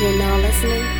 You're 0.00 0.16
now 0.16 0.36
listening 0.36 0.97